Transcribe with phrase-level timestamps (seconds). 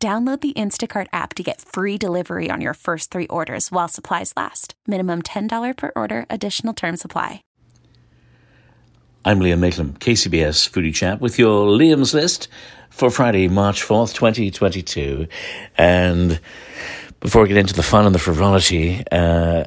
[0.00, 4.32] Download the Instacart app to get free delivery on your first three orders while supplies
[4.36, 4.74] last.
[4.86, 7.42] Minimum $10 per order, additional term supply.
[9.24, 12.46] I'm Liam Mayclem, KCBS Foodie Chap, with your Liam's List
[12.90, 15.26] for Friday, March 4th, 2022.
[15.76, 16.40] And
[17.18, 19.64] before we get into the fun and the frivolity, uh,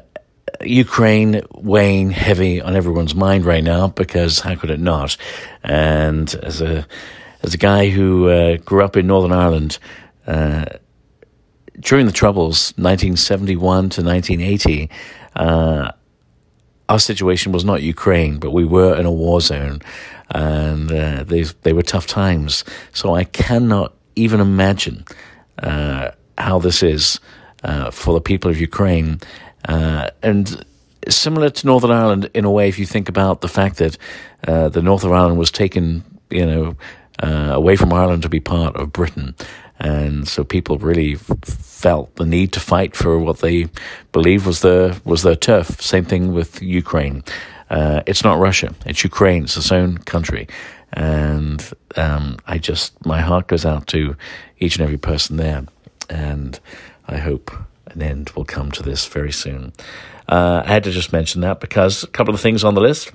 [0.62, 5.18] Ukraine weighing heavy on everyone's mind right now because how could it not?
[5.62, 6.86] And as a
[7.42, 9.78] as a guy who uh, grew up in Northern Ireland,
[10.26, 10.64] uh,
[11.80, 14.90] during the Troubles, 1971 to 1980,
[15.36, 15.92] uh,
[16.88, 19.80] our situation was not Ukraine, but we were in a war zone,
[20.30, 22.64] and uh, they they were tough times.
[22.92, 25.04] So I cannot even imagine
[25.58, 27.18] uh, how this is
[27.64, 29.20] uh, for the people of Ukraine,
[29.68, 30.64] uh, and
[31.08, 32.68] similar to Northern Ireland in a way.
[32.68, 33.96] If you think about the fact that
[34.42, 36.76] the North of Ireland was taken, you know.
[37.62, 39.34] away from Ireland to be part of Britain,
[39.82, 43.68] and so people really f- felt the need to fight for what they
[44.12, 45.80] believed was their was their turf.
[45.82, 47.24] Same thing with Ukraine.
[47.68, 49.42] Uh, it's not Russia; it's Ukraine.
[49.42, 50.46] It's its own country,
[50.92, 51.60] and
[51.96, 54.16] um, I just my heart goes out to
[54.60, 55.66] each and every person there,
[56.08, 56.60] and
[57.08, 57.50] I hope
[57.86, 59.72] an end will come to this very soon.
[60.32, 63.12] Uh, I had to just mention that because a couple of things on the list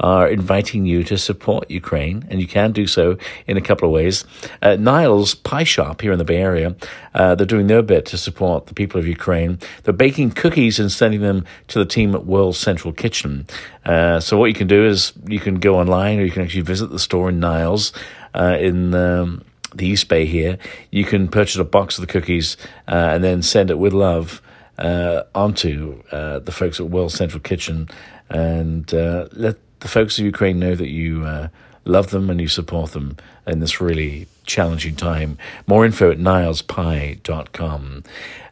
[0.00, 3.16] are inviting you to support Ukraine, and you can do so
[3.46, 4.26] in a couple of ways.
[4.60, 6.76] Uh, Niles Pie Shop here in the Bay Area,
[7.14, 9.58] uh, they're doing their bit to support the people of Ukraine.
[9.84, 13.46] They're baking cookies and sending them to the team at World Central Kitchen.
[13.86, 16.60] Uh, so what you can do is you can go online, or you can actually
[16.74, 17.94] visit the store in Niles
[18.34, 18.94] uh, in.
[18.94, 19.42] Um,
[19.74, 20.56] the East Bay here,
[20.90, 22.56] you can purchase a box of the cookies
[22.88, 24.40] uh, and then send it with love
[24.78, 27.88] uh, onto uh, the folks at World Central Kitchen
[28.30, 31.48] and uh, let the folks of Ukraine know that you uh,
[31.84, 33.16] love them and you support them
[33.46, 35.38] in this really challenging time.
[35.66, 38.04] More info at nilespie.com.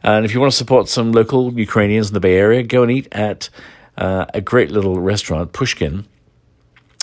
[0.03, 2.91] And if you want to support some local Ukrainians in the Bay Area, go and
[2.91, 3.49] eat at
[3.97, 6.05] uh, a great little restaurant, Pushkin.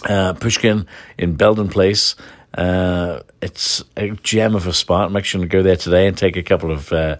[0.08, 0.86] Uh, Pushkin
[1.16, 2.14] in Belden Place.
[2.52, 5.06] Uh, it's a gem of a spot.
[5.06, 7.16] I'm actually going to go there today and take a couple of uh,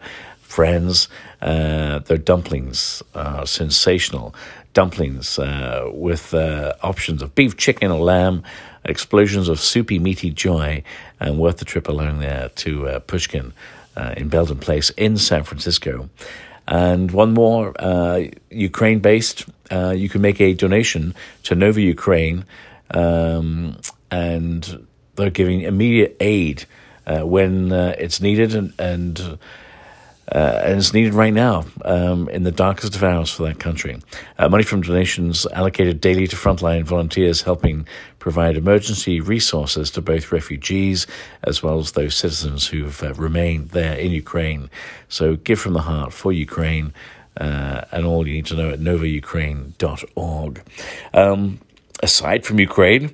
[0.55, 1.09] friends.
[1.43, 4.33] Uh, their dumplings are sensational
[4.73, 8.45] dumplings uh, with uh, options of beef, chicken, or lamb,
[8.85, 10.81] explosions of soupy, meaty joy,
[11.19, 13.53] and worth the trip along there to uh, Pushkin
[13.97, 16.09] uh, in Belden Place in San Francisco.
[16.69, 22.45] And one more, uh, Ukraine based, you can make a donation to Nova Ukraine,
[22.93, 23.77] um,
[24.11, 24.87] and
[25.17, 26.65] they're giving immediate aid
[27.07, 29.39] when it's needed and, and
[30.33, 34.01] uh, and it's needed right now um, in the darkest of hours for that country.
[34.39, 37.87] Uh, money from donations allocated daily to frontline volunteers helping
[38.19, 41.07] provide emergency resources to both refugees
[41.43, 44.71] as well as those citizens who've uh, remained there in Ukraine.
[45.09, 46.95] So give from the heart for Ukraine.
[47.37, 50.63] Uh, and all you need to know at novaukraine.org.
[51.13, 51.59] Um,
[52.01, 53.13] aside from Ukraine,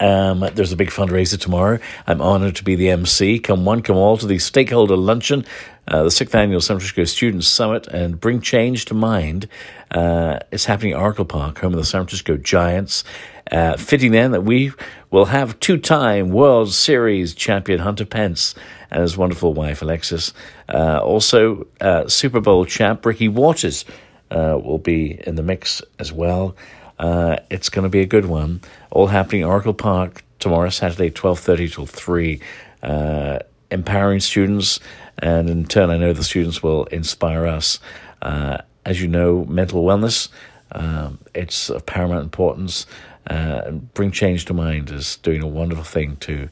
[0.00, 1.78] um, there's a big fundraiser tomorrow.
[2.06, 3.38] I'm honored to be the MC.
[3.38, 5.44] Come one, come all to the stakeholder luncheon,
[5.88, 9.48] uh, the sixth annual San Francisco Students Summit, and bring change to mind.
[9.90, 13.04] Uh, it's happening at Oracle Park, home of the San Francisco Giants.
[13.50, 14.72] Uh, fitting then that we
[15.10, 18.56] will have two-time World Series champion Hunter Pence
[18.90, 20.32] and his wonderful wife Alexis.
[20.68, 23.84] Uh, also, uh, Super Bowl champ Ricky Watters
[24.30, 26.56] uh, will be in the mix as well.
[26.98, 28.60] Uh, it's going to be a good one.
[28.90, 32.40] All happening Oracle Park tomorrow, Saturday, 12.30 till 3.
[32.82, 33.38] Uh,
[33.70, 34.80] empowering students,
[35.18, 37.80] and in turn, I know the students will inspire us.
[38.22, 40.28] Uh, as you know, mental wellness,
[40.72, 42.86] um, it's of paramount importance.
[43.26, 46.48] Uh, Bring Change to Mind is doing a wonderful thing to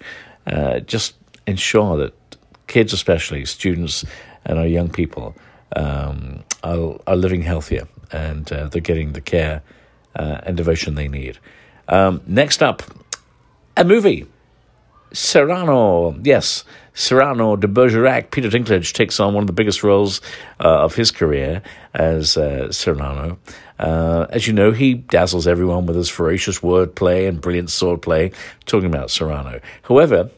[0.46, 1.14] uh, just
[1.46, 2.14] ensure that
[2.66, 4.04] kids, especially students
[4.44, 5.36] and our young people,
[5.76, 9.62] um, are, are living healthier and uh, they're getting the care
[10.16, 11.38] uh, and devotion they need.
[11.88, 12.82] Um, next up,
[13.76, 14.26] a movie.
[15.12, 16.64] Cyrano, yes,
[16.94, 18.32] Cyrano de Bergerac.
[18.32, 20.20] Peter Dinklage takes on one of the biggest roles
[20.58, 21.62] uh, of his career
[21.94, 23.38] as uh, Cyrano.
[23.78, 28.34] Uh, as you know, he dazzles everyone with his ferocious wordplay and brilliant swordplay,
[28.66, 29.60] talking about Cyrano.
[29.82, 30.30] However,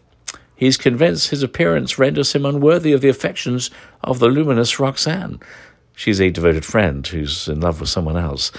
[0.57, 3.71] He's convinced his appearance renders him unworthy of the affections
[4.03, 5.39] of the luminous Roxanne.
[5.95, 8.53] She's a devoted friend who's in love with someone else.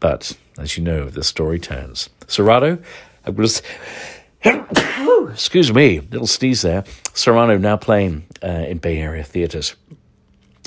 [0.00, 2.08] But, as you know, the story turns.
[2.26, 2.78] Cyrano,
[3.26, 3.62] I was.
[5.30, 6.84] Excuse me, little sneeze there.
[7.12, 9.76] Cyrano now playing uh, in Bay Area theatres.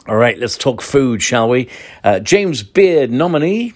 [0.07, 1.69] All right, let's talk food, shall we?
[2.03, 3.74] Uh, James Beard nominee,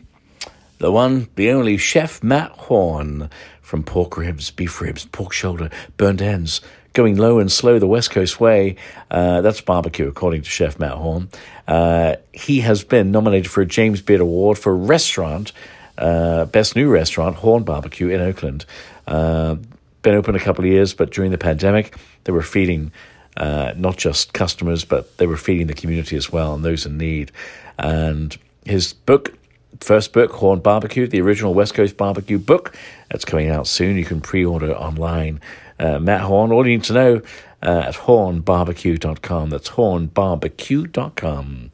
[0.77, 3.29] the one, the only Chef Matt Horn
[3.61, 6.61] from pork ribs, beef ribs, pork shoulder, burnt ends,
[6.97, 8.75] going low and slow the West Coast way.
[9.11, 11.29] Uh, that's barbecue, according to Chef Matt Horn.
[11.67, 15.51] Uh, he has been nominated for a James Beard Award for restaurant,
[15.99, 18.65] uh, best new restaurant, Horn Barbecue in Oakland.
[19.05, 19.57] Uh,
[20.01, 22.91] been open a couple of years, but during the pandemic, they were feeding
[23.37, 26.97] uh, not just customers, but they were feeding the community as well and those in
[26.97, 27.31] need.
[27.77, 28.35] And
[28.65, 29.33] his book,
[29.81, 32.75] first book, Horn Barbecue, the original West Coast Barbecue book,
[33.11, 33.97] that's coming out soon.
[33.97, 35.39] You can pre order online.
[35.79, 37.21] Uh, Matt Horn, all you need to know
[37.61, 39.49] uh, at hornbarbecue.com.
[39.49, 41.71] That's hornbarbecue.com.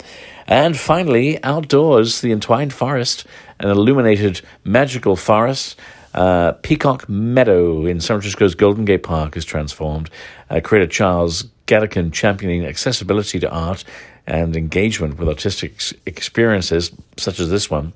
[0.47, 3.25] And finally, outdoors, the entwined forest,
[3.59, 5.79] an illuminated magical forest.
[6.13, 10.09] Uh, Peacock Meadow in San Francisco's Golden Gate Park is transformed.
[10.49, 13.83] Uh, creator Charles Gadeken championing accessibility to art
[14.27, 17.93] and engagement with artistic experiences such as this one.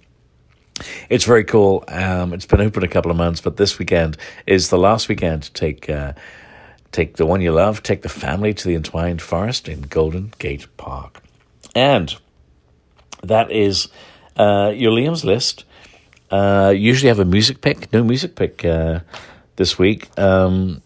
[1.10, 1.84] It's very cool.
[1.88, 5.44] Um, it's been open a couple of months, but this weekend is the last weekend
[5.44, 6.14] to take uh,
[6.92, 10.68] take the one you love, take the family to the entwined forest in Golden Gate
[10.78, 11.22] Park,
[11.76, 12.16] and
[13.24, 13.90] that is
[14.36, 15.66] uh, your Liam's list.
[16.30, 19.00] Uh, usually have a music pick, no music pick uh,
[19.56, 20.82] this week because um,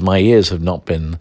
[0.00, 1.18] my ears have not been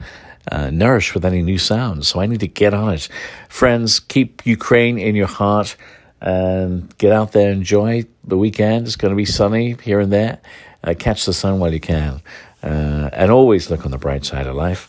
[0.49, 2.07] uh, nourished with any new sounds.
[2.07, 3.09] So I need to get on it.
[3.49, 5.75] Friends, keep Ukraine in your heart
[6.21, 8.85] and get out there, enjoy the weekend.
[8.85, 10.39] It's going to be sunny here and there.
[10.83, 12.21] Uh, catch the sun while you can.
[12.63, 14.87] Uh, and always look on the bright side of life.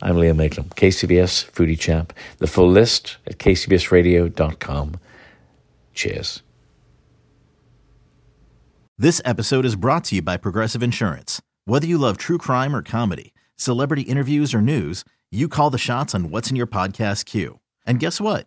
[0.00, 2.12] I'm Liam Mayclem, KCBS Foodie Chap.
[2.38, 4.94] The full list at kcbsradio.com.
[5.94, 6.42] Cheers.
[8.98, 11.40] This episode is brought to you by Progressive Insurance.
[11.64, 16.14] Whether you love true crime or comedy, celebrity interviews or news, you call the shots
[16.14, 17.60] on what's in your podcast queue.
[17.86, 18.46] And guess what?